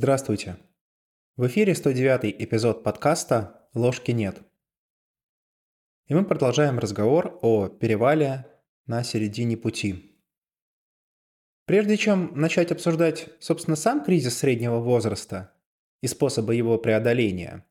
[0.00, 0.58] Здравствуйте.
[1.36, 4.40] В эфире 109 эпизод подкаста «Ложки нет».
[6.06, 8.46] И мы продолжаем разговор о перевале
[8.86, 10.22] на середине пути.
[11.64, 15.52] Прежде чем начать обсуждать, собственно, сам кризис среднего возраста
[16.00, 17.66] и способы его преодоления,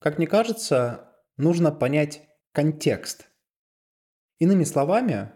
[0.00, 3.28] как мне кажется, нужно понять контекст.
[4.40, 5.30] Иными словами,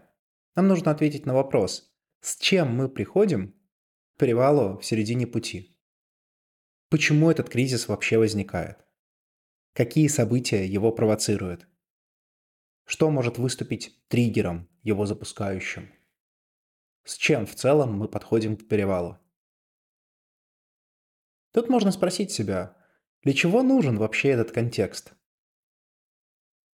[0.56, 3.54] нам нужно ответить на вопрос, с чем мы приходим
[4.16, 5.77] к перевалу в середине пути.
[6.90, 8.78] Почему этот кризис вообще возникает?
[9.74, 11.68] Какие события его провоцируют?
[12.86, 15.92] Что может выступить триггером, его запускающим?
[17.04, 19.18] С чем в целом мы подходим к перевалу?
[21.52, 22.74] Тут можно спросить себя,
[23.22, 25.12] для чего нужен вообще этот контекст?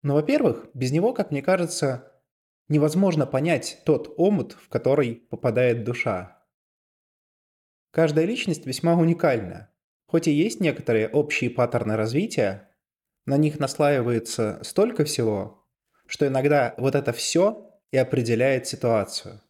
[0.02, 2.22] Ну, во-первых, без него, как мне кажется,
[2.68, 6.40] невозможно понять тот омут, в который попадает душа.
[7.90, 9.73] Каждая личность весьма уникальна,
[10.14, 12.70] Хоть и есть некоторые общие паттерны развития,
[13.26, 15.66] на них наслаивается столько всего,
[16.06, 19.42] что иногда вот это все и определяет ситуацию.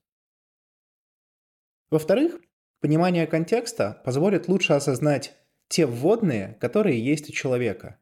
[1.91, 2.41] Во-вторых,
[2.81, 5.37] понимание контекста позволит лучше осознать
[5.69, 8.01] те вводные, которые есть у человека.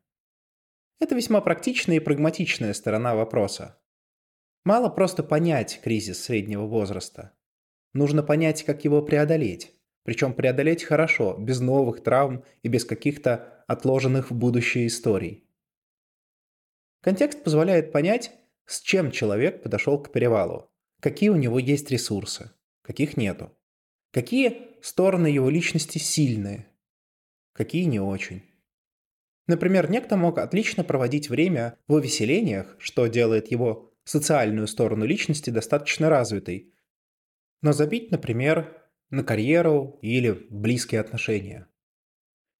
[1.00, 3.82] Это весьма практичная и прагматичная сторона вопроса.
[4.62, 7.36] Мало просто понять кризис среднего возраста.
[7.92, 9.81] Нужно понять, как его преодолеть.
[10.04, 15.44] Причем преодолеть хорошо, без новых травм и без каких-то отложенных в будущее историй.
[17.00, 18.32] Контекст позволяет понять,
[18.66, 22.50] с чем человек подошел к перевалу, какие у него есть ресурсы,
[22.82, 23.56] каких нету,
[24.12, 26.68] какие стороны его личности сильные,
[27.52, 28.42] какие не очень.
[29.46, 36.08] Например, некто мог отлично проводить время в увеселениях, что делает его социальную сторону личности достаточно
[36.08, 36.72] развитой,
[37.60, 38.81] но забить, например,
[39.12, 41.68] на карьеру или близкие отношения.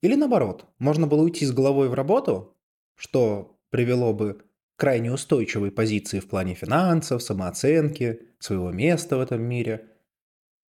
[0.03, 2.57] Или наоборот, можно было уйти с головой в работу,
[2.95, 4.45] что привело бы к
[4.81, 9.89] крайне устойчивой позиции в плане финансов, самооценки, своего места в этом мире,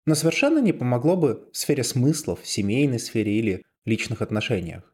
[0.05, 4.93] но совершенно не помогло бы в сфере смыслов, семейной сфере или личных отношениях.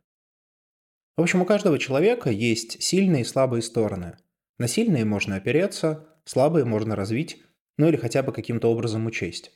[1.17, 4.17] В общем, у каждого человека есть сильные и слабые стороны.
[4.57, 7.43] На сильные можно опереться, слабые можно развить,
[7.77, 9.51] ну или хотя бы каким-то образом учесть.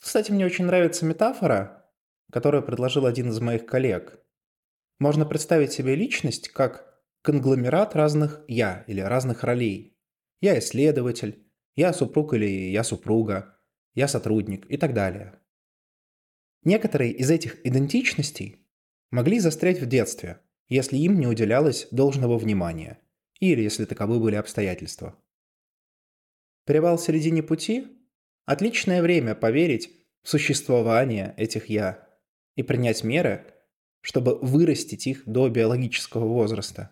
[0.00, 1.90] Кстати, мне очень нравится метафора,
[2.32, 4.20] которую предложил один из моих коллег.
[4.98, 9.98] Можно представить себе личность как конгломерат разных «я» или разных ролей.
[10.40, 13.58] Я исследователь, я супруг или я супруга,
[13.94, 15.40] я сотрудник и так далее.
[16.64, 18.66] Некоторые из этих идентичностей
[19.10, 23.00] могли застрять в детстве, если им не уделялось должного внимания,
[23.40, 25.16] или если таковы были обстоятельства.
[26.66, 27.97] Перевал в середине пути
[28.48, 29.90] Отличное время поверить
[30.22, 32.08] в существование этих «я»
[32.56, 33.44] и принять меры,
[34.00, 36.90] чтобы вырастить их до биологического возраста.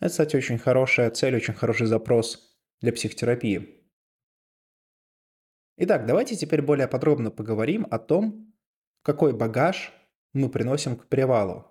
[0.00, 3.84] Это, кстати, очень хорошая цель, очень хороший запрос для психотерапии.
[5.76, 8.54] Итак, давайте теперь более подробно поговорим о том,
[9.02, 9.92] какой багаж
[10.32, 11.66] мы приносим к перевалу.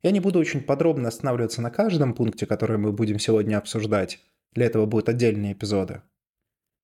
[0.00, 4.18] Я не буду очень подробно останавливаться на каждом пункте, который мы будем сегодня обсуждать.
[4.52, 6.00] Для этого будут отдельные эпизоды.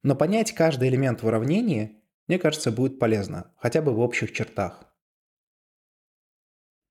[0.02, 4.84] Но понять каждый элемент в уравнении, мне кажется, будет полезно, хотя бы в общих чертах.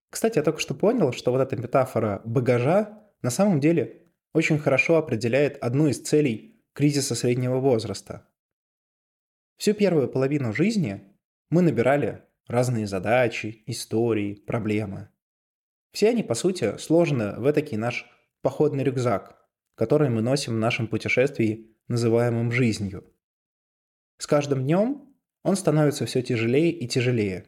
[0.09, 4.97] Кстати, я только что понял, что вот эта метафора багажа на самом деле очень хорошо
[4.97, 8.27] определяет одну из целей кризиса среднего возраста.
[9.57, 11.15] Всю первую половину жизни
[11.49, 15.09] мы набирали разные задачи, истории, проблемы.
[15.91, 18.05] Все они, по сути, сложены в этакий наш
[18.41, 19.37] походный рюкзак,
[19.75, 23.05] который мы носим в нашем путешествии называемым жизнью.
[24.17, 27.47] С каждым днем он становится все тяжелее и тяжелее.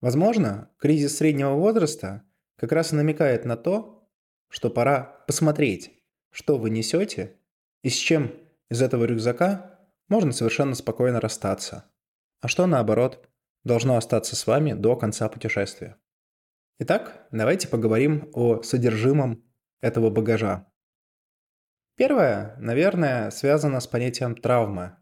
[0.00, 2.22] Возможно, кризис среднего возраста
[2.56, 4.08] как раз и намекает на то,
[4.48, 5.92] что пора посмотреть,
[6.30, 7.36] что вы несете
[7.82, 8.34] и с чем
[8.68, 11.90] из этого рюкзака можно совершенно спокойно расстаться,
[12.40, 13.28] а что наоборот
[13.64, 15.96] должно остаться с вами до конца путешествия.
[16.78, 19.44] Итак, давайте поговорим о содержимом
[19.80, 20.69] этого багажа.
[21.96, 24.96] Первое, наверное, связано с понятием травмы.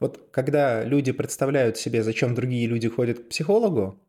[0.00, 4.02] Вот когда люди представляют себе, зачем другие люди ходят к психологу,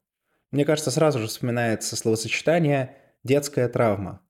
[0.51, 4.21] мне кажется, сразу же вспоминается словосочетание «детская травма».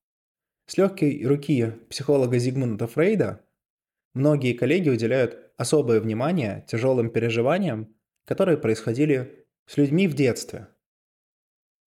[0.66, 3.44] С легкой руки психолога Зигмунда Фрейда
[4.14, 7.96] многие коллеги уделяют особое внимание тяжелым переживаниям,
[8.26, 10.68] которые происходили с людьми в детстве.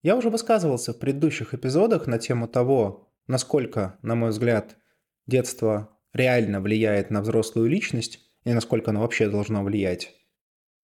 [0.03, 4.77] Я уже высказывался в предыдущих эпизодах на тему того, насколько, на мой взгляд,
[5.33, 10.15] детство реально влияет на взрослую личность и насколько оно вообще должно влиять.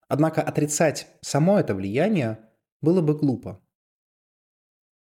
[0.08, 2.38] Однако отрицать само это влияние
[2.80, 3.62] было бы глупо.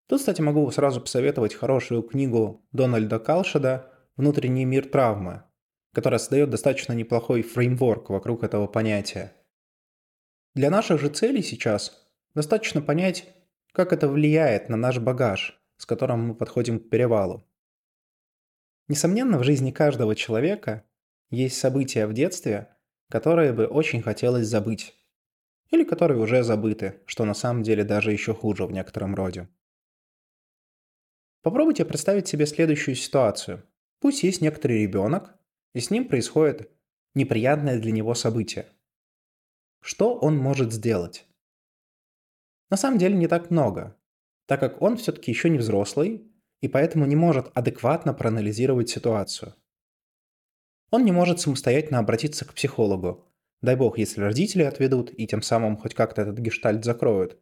[0.08, 5.42] Тут, кстати, могу сразу посоветовать хорошую книгу Дональда Калшеда «Внутренний мир травмы»,
[5.92, 9.32] которая создает достаточно неплохой фреймворк вокруг этого понятия.
[10.54, 13.26] Для наших же целей сейчас достаточно понять,
[13.72, 17.44] как это влияет на наш багаж, с которым мы подходим к перевалу.
[18.92, 20.84] Несомненно, в жизни каждого человека
[21.30, 22.76] есть события в детстве,
[23.08, 24.94] которые бы очень хотелось забыть.
[25.70, 29.48] Или которые уже забыты, что на самом деле даже еще хуже в некотором роде.
[31.40, 33.62] Попробуйте представить себе следующую ситуацию.
[33.98, 35.36] Пусть есть некоторый ребенок,
[35.74, 36.70] и с ним происходит
[37.14, 38.66] неприятное для него событие.
[39.80, 41.26] Что он может сделать?
[42.68, 43.96] На самом деле не так много,
[44.44, 46.30] так как он все-таки еще не взрослый,
[46.62, 49.54] и поэтому не может адекватно проанализировать ситуацию.
[50.90, 53.28] Он не может самостоятельно обратиться к психологу.
[53.60, 57.38] Дай бог, если родители отведут и тем самым хоть как-то этот гештальт закроют.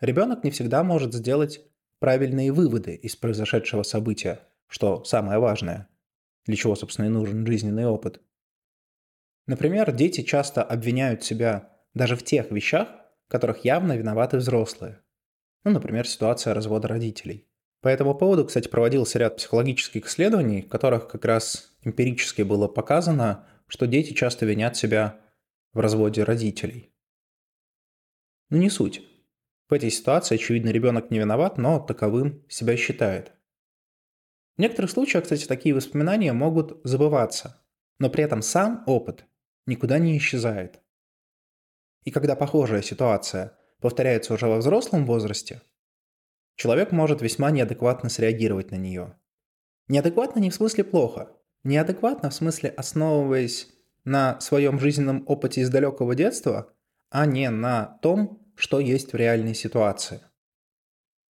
[0.00, 1.60] Ребенок не всегда может сделать
[2.00, 5.88] правильные выводы из произошедшего события, что самое важное,
[6.44, 8.20] для чего, собственно, и нужен жизненный опыт.
[9.46, 12.88] Например, дети часто обвиняют себя даже в тех вещах,
[13.28, 15.00] в которых явно виноваты взрослые.
[15.64, 17.48] Ну, например, ситуация развода родителей.
[17.86, 23.46] По этому поводу, кстати, проводился ряд психологических исследований, в которых как раз эмпирически было показано,
[23.68, 25.20] что дети часто винят себя
[25.72, 26.92] в разводе родителей.
[28.50, 29.02] Но не суть.
[29.68, 33.30] В этой ситуации, очевидно, ребенок не виноват, но таковым себя считает.
[34.56, 37.62] В некоторых случаях, кстати, такие воспоминания могут забываться,
[38.00, 39.26] но при этом сам опыт
[39.64, 40.80] никуда не исчезает.
[42.02, 45.62] И когда похожая ситуация повторяется уже во взрослом возрасте,
[46.56, 49.18] человек может весьма неадекватно среагировать на нее.
[49.88, 51.30] Неадекватно не в смысле плохо,
[51.62, 53.68] неадекватно в смысле основываясь
[54.04, 56.72] на своем жизненном опыте из далекого детства,
[57.10, 60.20] а не на том, что есть в реальной ситуации.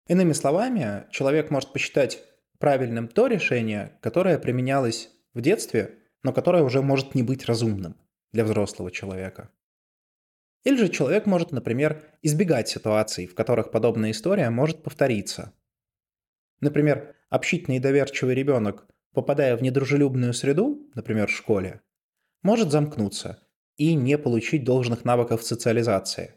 [0.07, 2.23] Иными словами, человек может посчитать
[2.59, 7.97] правильным то решение, которое применялось в детстве, но которое уже может не быть разумным
[8.33, 9.51] для взрослого человека.
[10.65, 15.53] Или же человек может, например, избегать ситуаций, в которых подобная история может повториться.
[16.61, 21.81] Например, общительный и доверчивый ребенок, попадая в недружелюбную среду, например, в школе,
[22.43, 23.39] может замкнуться
[23.77, 26.35] и не получить должных навыков социализации.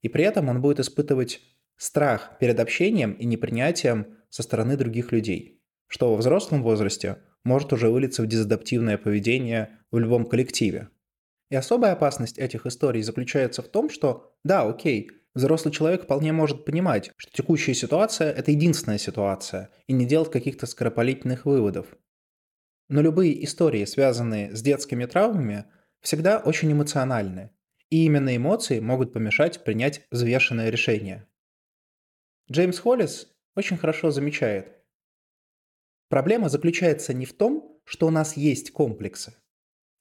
[0.00, 1.40] И при этом он будет испытывать
[1.76, 7.90] страх перед общением и непринятием со стороны других людей, что во взрослом возрасте может уже
[7.90, 10.88] вылиться в дезадаптивное поведение в любом коллективе.
[11.50, 16.64] И особая опасность этих историй заключается в том, что да, окей, взрослый человек вполне может
[16.64, 21.86] понимать, что текущая ситуация– это единственная ситуация, и не делать каких-то скоропалительных выводов.
[22.88, 25.66] Но любые истории, связанные с детскими травмами,
[26.00, 27.50] всегда очень эмоциональны,
[27.90, 31.26] и именно эмоции могут помешать принять взвешенное решение.
[32.50, 34.76] Джеймс Холлис очень хорошо замечает.
[36.08, 39.34] Проблема заключается не в том, что у нас есть комплексы,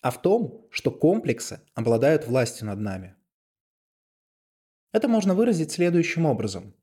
[0.01, 3.15] а в том, что комплексы обладают властью над нами.
[4.91, 6.75] Это можно выразить следующим образом.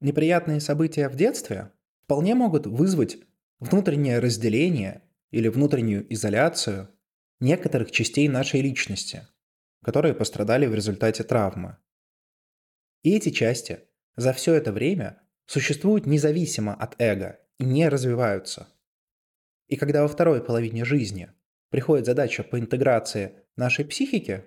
[0.00, 1.72] Неприятные события в детстве
[2.04, 3.18] вполне могут вызвать
[3.58, 6.88] внутреннее разделение или внутреннюю изоляцию
[7.38, 9.26] некоторых частей нашей личности,
[9.84, 11.76] которые пострадали в результате травмы.
[13.02, 13.80] И эти части
[14.16, 18.68] за все это время существуют независимо от эго и не развиваются.
[19.68, 21.30] И когда во второй половине жизни
[21.70, 24.44] приходит задача по интеграции нашей психики,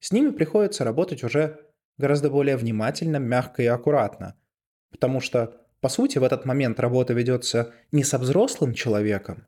[0.00, 1.60] с ними приходится работать уже
[1.96, 4.40] гораздо более внимательно, мягко и аккуратно.
[4.90, 9.46] Потому что, по сути, в этот момент работа ведется не со взрослым человеком,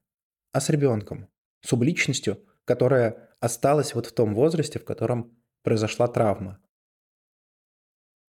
[0.53, 1.29] а с ребенком,
[1.63, 6.61] субличностью, которая осталась вот в том возрасте, в котором произошла травма.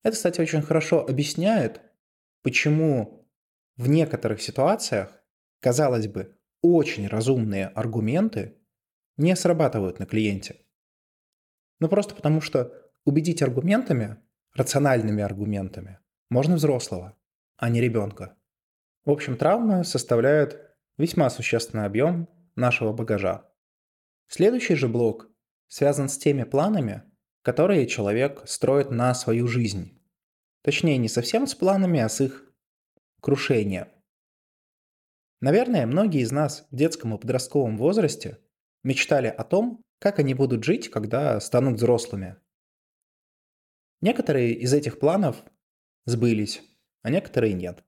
[0.04, 1.82] Это, кстати, очень хорошо объясняет,
[2.42, 3.30] почему
[3.76, 5.22] в некоторых ситуациях,
[5.60, 8.58] казалось бы, очень разумные аргументы
[9.18, 10.62] не срабатывают на клиенте.
[11.80, 12.74] Ну просто потому что
[13.06, 14.18] убедить аргументами,
[14.54, 16.00] рациональными аргументами,
[16.30, 17.18] можно взрослого,
[17.58, 18.36] а не ребенка.
[19.06, 20.60] В общем, травмы составляют
[20.98, 23.50] весьма существенный объем нашего багажа.
[24.28, 25.30] Следующий же блок
[25.68, 27.04] связан с теми планами,
[27.42, 30.02] которые человек строит на свою жизнь.
[30.64, 32.52] Точнее, не совсем с планами, а с их
[33.22, 33.88] крушением.
[35.40, 38.40] Наверное, многие из нас в детском и подростковом возрасте
[38.84, 42.38] мечтали о том, как они будут жить, когда станут взрослыми.
[44.02, 45.44] Некоторые из этих планов
[46.06, 46.62] сбылись,
[47.02, 47.84] а некоторые нет.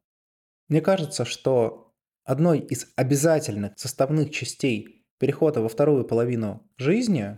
[0.68, 7.38] Мне кажется, что одной из обязательных составных частей перехода во вторую половину жизни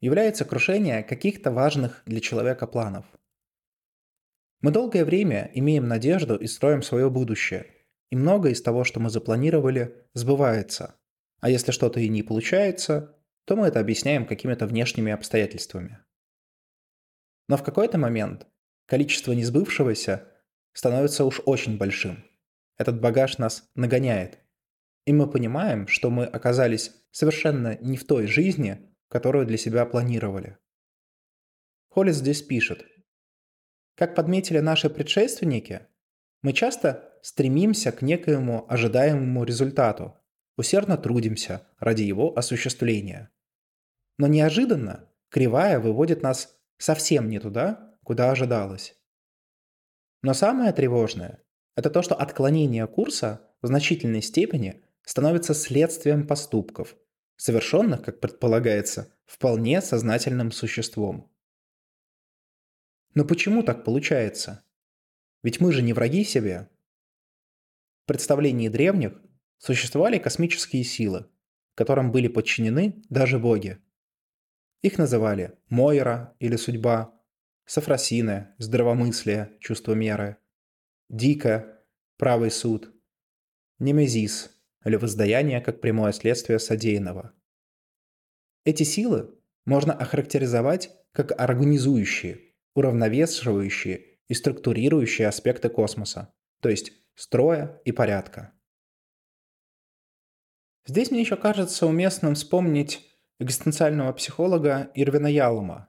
[0.00, 3.06] является крушение каких-то важных для человека планов.
[4.60, 7.75] Мы долгое время имеем надежду и строим свое будущее.
[8.10, 10.96] И многое из того, что мы запланировали, сбывается.
[11.40, 15.98] А если что-то и не получается, то мы это объясняем какими-то внешними обстоятельствами.
[17.48, 18.46] Но в какой-то момент
[18.86, 20.28] количество несбывшегося
[20.72, 22.24] становится уж очень большим.
[22.76, 24.38] Этот багаж нас нагоняет.
[25.04, 30.58] И мы понимаем, что мы оказались совершенно не в той жизни, которую для себя планировали.
[31.88, 32.84] Холлис здесь пишет.
[33.94, 35.86] Как подметили наши предшественники,
[36.42, 40.14] мы часто стремимся к некоему ожидаемому результату,
[40.56, 43.32] усердно трудимся ради его осуществления.
[44.16, 48.96] Но неожиданно кривая выводит нас совсем не туда, куда ожидалось.
[50.22, 51.42] Но самое тревожное–
[51.74, 56.94] это то, что отклонение курса в значительной степени становится следствием поступков,
[57.36, 61.28] совершенных, как предполагается, вполне сознательным существом.
[63.14, 64.62] Но почему так получается?
[65.42, 66.70] Ведь мы же не враги себе.
[68.06, 69.20] В представлении древних
[69.58, 71.28] существовали космические силы,
[71.74, 73.80] которым были подчинены даже боги.
[74.80, 77.20] Их называли Мойра или Судьба,
[77.64, 80.36] Сафросина– Здравомыслие, Чувство меры,
[81.08, 81.82] Дика–
[82.16, 82.94] Правый суд,
[83.80, 87.32] Немезис или Воздаяние как прямое следствие содеянного.
[88.64, 97.92] Эти силы можно охарактеризовать как организующие, уравновешивающие и структурирующие аспекты космоса, то есть строя и
[97.92, 98.52] порядка.
[100.86, 103.04] Здесь мне еще кажется уместным вспомнить
[103.40, 105.88] экзистенциального психолога Ирвина Ялума.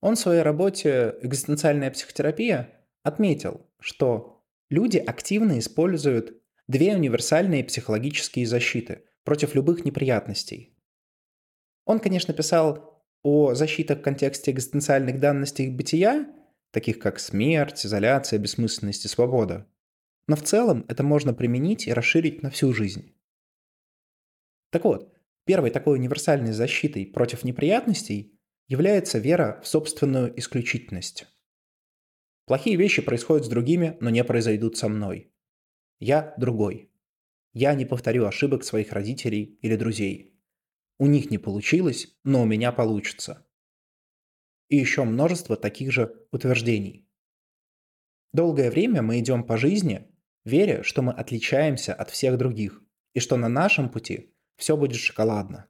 [0.00, 9.04] Он в своей работе «Экзистенциальная психотерапия» отметил, что люди активно используют две универсальные психологические защиты
[9.24, 10.78] против любых неприятностей.
[11.86, 16.26] Он, конечно, писал о защитах в контексте экзистенциальных данностей бытия,
[16.70, 19.66] таких как смерть, изоляция, бессмысленность и свобода.
[20.28, 23.14] Но в целом это можно применить и расширить на всю жизнь.
[24.70, 25.14] Так вот,
[25.44, 31.26] первой такой универсальной защитой против неприятностей является вера в собственную исключительность.
[32.46, 35.32] Плохие вещи происходят с другими, но не произойдут со мной.
[35.98, 36.90] Я другой.
[37.52, 40.38] Я не повторю ошибок своих родителей или друзей.
[40.98, 43.46] У них не получилось, но у меня получится.
[44.68, 47.08] И еще множество таких же утверждений.
[48.32, 50.06] Долгое время мы идем по жизни,
[50.46, 55.68] веря, что мы отличаемся от всех других, и что на нашем пути все будет шоколадно.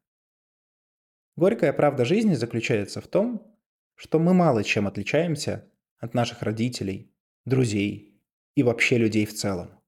[1.35, 3.59] Горькая правда жизни заключается в том,
[3.97, 5.68] что мы мало чем отличаемся
[5.99, 7.12] от наших родителей,
[7.45, 8.23] друзей
[8.54, 9.80] и вообще людей в целом.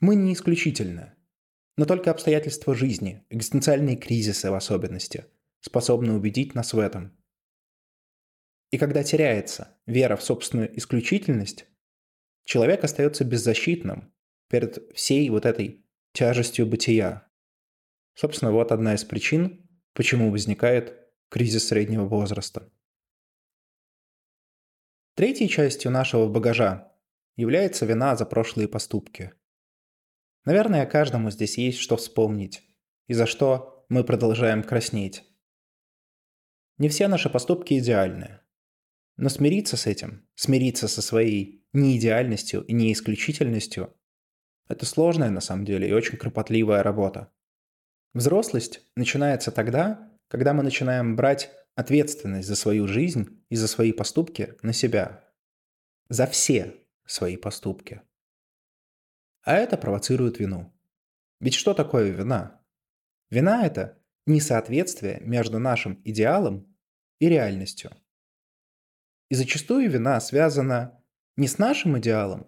[0.00, 1.14] Мы не исключительны.
[1.76, 5.26] Но только обстоятельства жизни, экзистенциальные кризисы в особенности,
[5.60, 7.16] способны убедить нас в этом.
[8.70, 11.66] И когда теряется вера в собственную исключительность,
[12.50, 14.12] человек остается беззащитным
[14.48, 17.30] перед всей вот этой тяжестью бытия.
[18.14, 20.96] Собственно, вот одна из причин, почему возникает
[21.28, 22.72] кризис среднего возраста.
[25.14, 26.92] Третьей частью нашего багажа
[27.36, 29.32] является вина за прошлые поступки–
[30.44, 32.62] Наверное, каждому здесь есть что вспомнить,
[33.06, 35.24] и за что мы продолжаем краснеть.
[36.78, 38.40] Не все наши поступки идеальны.
[39.16, 43.96] Но смириться с этим, смириться со своей неидеальностью и неисключительностью–
[44.68, 47.32] это сложная на самом деле и очень кропотливая работа.
[48.14, 54.54] Взрослость начинается тогда, когда мы начинаем брать ответственность за свою жизнь и за свои поступки
[54.62, 55.24] на себя.
[56.08, 56.74] За все
[57.06, 58.02] свои поступки–
[59.42, 60.72] а это провоцирует вину.
[61.40, 62.62] Ведь что такое вина?
[63.30, 66.76] Вина– это несоответствие между нашим идеалом
[67.18, 67.90] и реальностью.
[69.30, 70.99] И зачастую вина связана
[71.36, 72.46] не с нашим идеалом,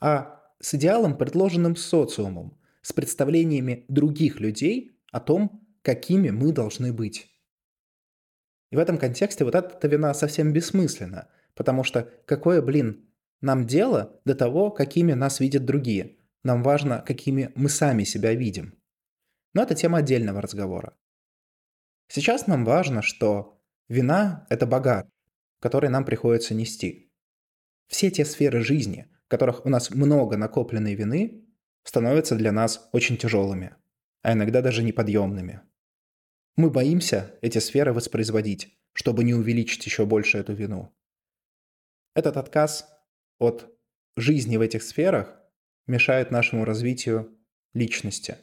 [0.00, 7.30] а с идеалом, предложенным социумом, с представлениями других людей о том, какими мы должны быть.
[8.70, 13.08] И в этом контексте вот эта вина совсем бессмысленна, потому что какое, блин,
[13.40, 16.16] нам дело до того, какими нас видят другие.
[16.42, 18.74] Нам важно, какими мы сами себя видим.
[19.52, 20.96] Но это тема отдельного разговора.
[22.08, 25.04] Сейчас нам важно, что вина– это багаж,
[25.60, 27.03] который нам приходится нести.
[27.88, 31.44] Все те сферы жизни, в которых у нас много накопленной вины,
[31.82, 33.76] становятся для нас очень тяжелыми,
[34.22, 35.60] а иногда даже неподъемными.
[36.56, 40.94] Мы боимся эти сферы воспроизводить, чтобы не увеличить еще больше эту вину.
[42.14, 42.88] Этот отказ
[43.38, 43.76] от
[44.16, 45.36] жизни в этих сферах
[45.86, 47.36] мешает нашему развитию
[47.74, 48.36] личности.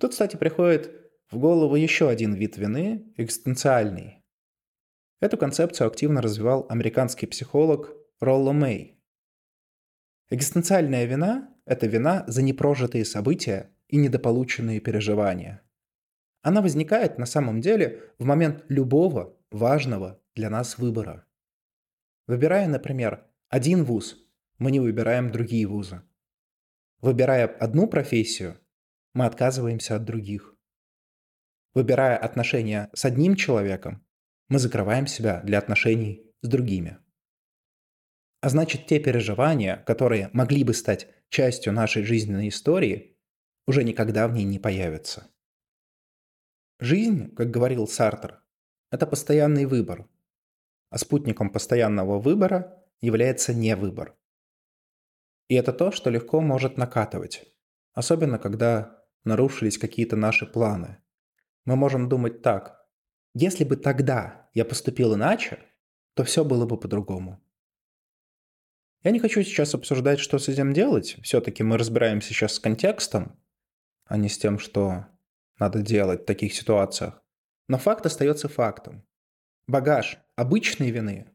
[0.00, 0.90] Тут, кстати, приходит
[1.30, 4.23] в голову еще один вид вины– экзистенциальный.
[5.24, 9.02] Эту концепцию активно развивал американский психолог Ролло Мэй.
[10.28, 15.62] Экзистенциальная вина– это вина за непрожитые события и недополученные переживания.
[16.42, 21.26] Она возникает на самом деле в момент любого важного для нас выбора.
[22.26, 24.18] Выбирая, например, один вуз,
[24.58, 26.02] мы не выбираем другие вузы.
[27.00, 28.60] Выбирая одну профессию,
[29.14, 30.54] мы отказываемся от других.
[31.72, 34.03] Выбирая отношения с одним человеком,
[34.48, 36.98] мы закрываем себя для отношений с другими.
[38.40, 43.18] А значит, те переживания, которые могли бы стать частью нашей жизненной истории,
[43.66, 45.30] уже никогда в ней не появятся.
[46.78, 48.42] Жизнь, как говорил Сартер,
[48.90, 50.06] это постоянный выбор,
[50.90, 54.16] а спутником постоянного выбора является невыбор.
[55.48, 57.44] И это то, что легко может накатывать,
[57.92, 60.98] особенно когда нарушились какие-то наши планы.
[61.64, 62.83] Мы можем думать так,
[63.34, 65.58] если бы тогда я поступил иначе,
[66.14, 67.40] то все было бы по-другому.
[69.02, 71.18] Я не хочу сейчас обсуждать, что с этим делать.
[71.22, 73.38] Все-таки мы разбираемся сейчас с контекстом,
[74.06, 75.06] а не с тем, что
[75.58, 77.22] надо делать в таких ситуациях.
[77.68, 79.04] Но факт остается фактом.
[79.66, 81.30] Багаж обычной вины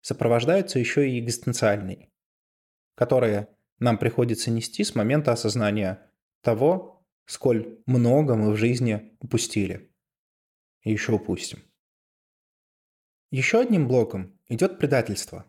[0.00, 2.10] сопровождается еще и экзистенциальной,
[2.94, 3.48] которая
[3.78, 6.10] нам приходится нести с момента осознания
[6.40, 9.89] того, сколь много мы в жизни упустили
[10.82, 11.62] и еще упустим.
[13.30, 15.46] Еще одним блоком идет предательство.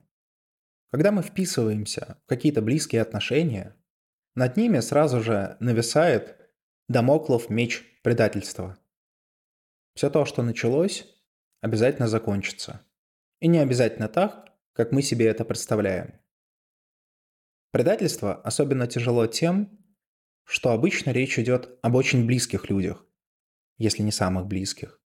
[0.91, 3.75] Когда мы вписываемся в какие-то близкие отношения,
[4.35, 6.37] над ними сразу же нависает
[6.87, 8.77] Дамоклов меч предательства.
[9.95, 11.07] Все то, что началось,
[11.61, 12.85] обязательно закончится.
[13.39, 16.19] И не обязательно так, как мы себе это представляем.
[17.71, 19.79] Предательство особенно тяжело тем,
[20.43, 23.05] что обычно речь идет об очень близких людях,
[23.77, 25.00] если не самых близких.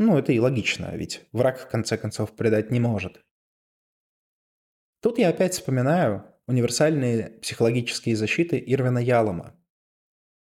[0.00, 3.24] Ну, это и логично, ведь враг в конце концов предать не может.
[5.00, 9.60] Тут я опять вспоминаю универсальные психологические защиты Ирвина Ялома,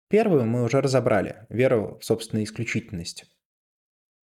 [0.09, 3.25] Первую мы уже разобрали– веру в собственную исключительность.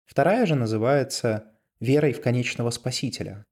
[0.05, 3.45] Вторая же называется верой в конечного спасителя.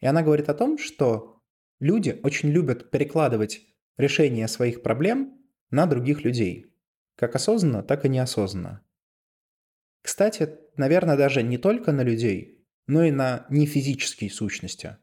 [0.00, 1.40] И она говорит о том, что
[1.78, 3.60] люди очень любят перекладывать
[3.96, 6.74] решение своих проблем на других людей,
[7.14, 8.83] как осознанно, так и неосознанно.
[10.04, 14.98] Кстати, наверное, даже не только на людей, но и на нефизические сущности.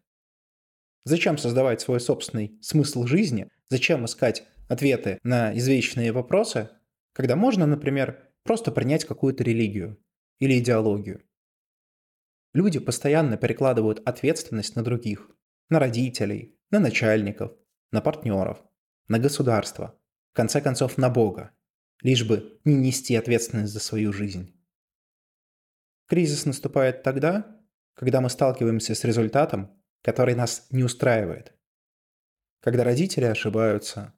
[1.06, 3.50] Зачем создавать свой собственный смысл жизни?
[3.70, 6.70] Зачем искать ответы на извечные вопросы,
[7.14, 9.98] когда можно, например, просто принять какую-то религию
[10.40, 11.24] или идеологию.
[12.54, 15.32] Люди постоянно перекладывают ответственность на других,
[15.70, 17.54] на родителей, на начальников,
[17.92, 18.64] на партнеров,
[19.08, 20.00] на государство,
[20.32, 21.52] в конце концов на Бога,
[22.04, 24.61] лишь бы не нести ответственность за свою жизнь.
[26.12, 27.58] Кризис наступает тогда,
[27.94, 31.54] когда мы сталкиваемся с результатом, который нас не устраивает.
[32.60, 34.14] Когда родители ошибаются,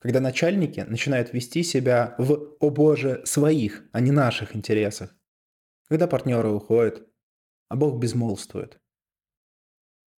[0.00, 5.16] когда начальники начинают вести себя в «о боже» своих, а не наших интересах.
[5.88, 7.08] Когда партнеры уходят,
[7.70, 8.78] а Бог безмолвствует.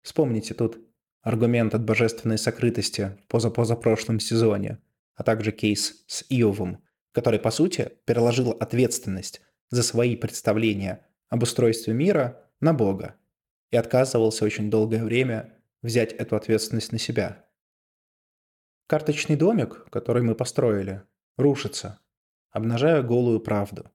[0.01, 0.79] Вспомните тут
[1.21, 4.81] аргумент от божественной сокрытости в позапозапрошлом сезоне,
[5.17, 11.95] а также кейс с Иовом, который, по сути, переложил ответственность за свои представления об устройстве
[11.95, 13.17] мира на Бога
[13.71, 17.45] и отказывался очень долгое время взять эту ответственность на себя–
[18.87, 21.03] Карточный домик, который мы построили,
[21.39, 22.01] рушится,
[22.51, 23.91] обнажая голую правду.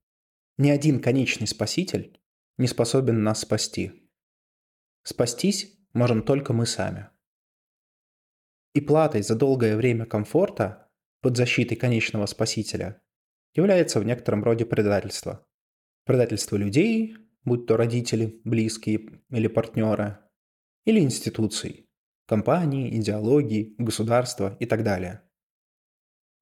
[0.57, 2.19] Ни один конечный спаситель
[2.57, 4.09] не способен нас спасти.
[5.03, 7.09] Спастись можем только мы сами.
[8.73, 10.89] И платой за долгое время комфорта
[11.21, 12.99] под защитой конечного спасителя
[13.53, 15.47] является в некотором роде предательство.
[16.05, 20.19] Предательство людей, будь то родители, близкие или партнеры,
[20.85, 21.89] или институций–
[22.25, 25.21] компании, идеологии, государства и так далее.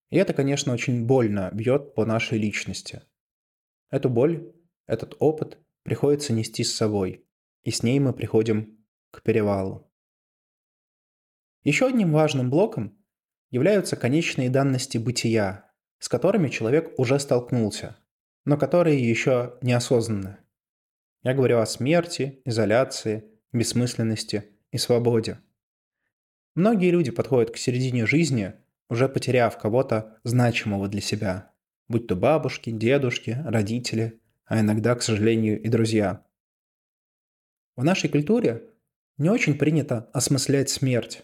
[0.09, 3.01] И это, конечно, очень больно бьет по нашей личности.
[3.89, 4.53] Эту боль,
[4.85, 7.25] этот опыт приходится нести с собой,
[7.63, 9.91] и с ней мы приходим к перевалу.
[11.63, 12.97] Еще одним важным блоком
[13.49, 17.97] являются конечные данности бытия, с которыми человек уже столкнулся,
[18.47, 20.37] но которые еще не осознаны.
[21.21, 25.39] Я говорю о смерти, изоляции, бессмысленности и свободе–
[26.57, 28.55] Многие люди подходят к середине жизни,
[28.89, 31.51] уже потеряв кого-то значимого для себя,
[31.87, 36.25] будь то бабушки, дедушки, родители, а иногда, к сожалению, и друзья.
[37.75, 38.63] В нашей культуре
[39.19, 41.21] не очень принято осмыслять смерть.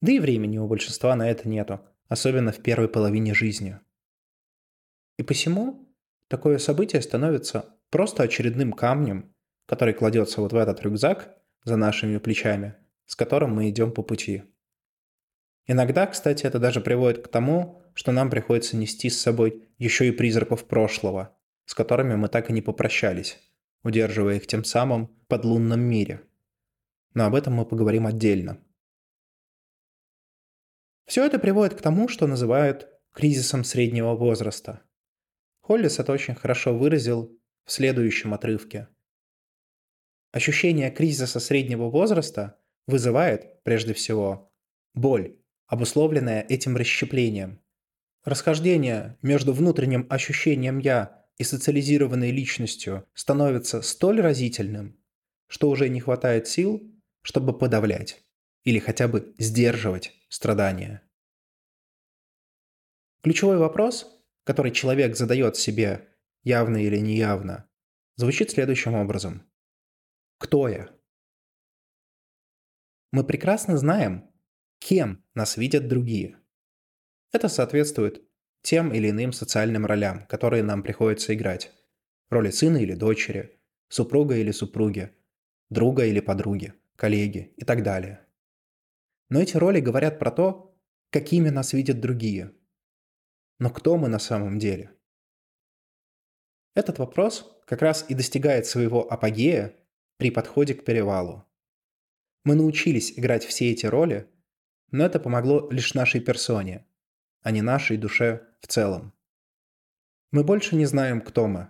[0.00, 3.80] Да и времени у большинства на это нету, особенно в первой половине жизни.
[5.18, 5.91] И посему
[6.32, 9.32] такое событие становится просто очередным камнем
[9.72, 12.74] который кладется вот в этот рюкзак за нашими плечами,
[13.06, 14.42] с которым мы идем по пути.
[15.66, 20.12] Иногда, кстати, это даже приводит к тому, что нам приходится нести с собой еще и
[20.12, 23.38] призраков прошлого, с которыми мы так и не попрощались,
[23.82, 26.22] удерживая их тем самым под лунном мире.
[27.14, 28.58] Но об этом мы поговорим отдельно.
[31.06, 34.82] Все это приводит к тому, что называют кризисом среднего возраста.
[35.62, 38.88] Холлис это очень хорошо выразил в следующем отрывке.
[40.32, 44.52] Ощущение кризиса среднего возраста вызывает, прежде всего,
[44.94, 47.60] боль, обусловленная этим расщеплением.
[48.24, 55.00] Расхождение между внутренним ощущением «я» и социализированной личностью становится столь разительным,
[55.46, 56.82] что уже не хватает сил,
[57.22, 58.24] чтобы подавлять
[58.64, 61.02] или хотя бы сдерживать страдания.
[63.22, 66.08] Ключевой вопрос, который человек задает себе,
[66.42, 67.68] явно или неявно,
[68.16, 69.48] звучит следующим образом.
[70.38, 70.90] Кто я?
[73.12, 74.30] Мы прекрасно знаем,
[74.78, 76.38] кем нас видят другие.
[77.32, 78.22] Это соответствует
[78.62, 81.72] тем или иным социальным ролям, которые нам приходится играть.
[82.30, 85.10] Роли сына или дочери, супруга или супруги,
[85.68, 88.26] друга или подруги, коллеги и так далее.
[89.28, 90.78] Но эти роли говорят про то,
[91.10, 92.52] какими нас видят другие.
[93.62, 94.90] Но кто мы на самом деле?
[96.74, 99.76] Этот вопрос как раз и достигает своего апогея
[100.16, 101.44] при подходе к перевалу.
[102.42, 104.28] Мы научились играть все эти роли,
[104.90, 106.88] но это помогло лишь нашей персоне,
[107.42, 109.12] а не нашей душе в целом.
[110.32, 111.68] Мы больше не знаем, кто мы.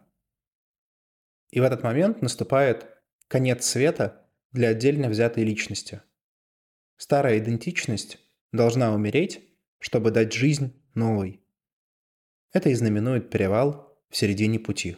[1.51, 2.87] И в этот момент наступает
[3.29, 6.01] конец света для отдельно взятой личности.
[6.97, 8.19] Старая идентичность
[8.51, 9.47] должна умереть,
[9.79, 11.42] чтобы дать жизнь новой.
[12.53, 14.97] Это и знаменует перевал в середине пути.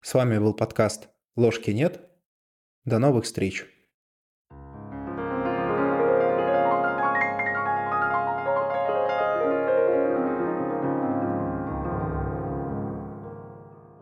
[0.00, 2.08] С вами был подкаст «Ложки нет».
[2.84, 3.66] До новых встреч!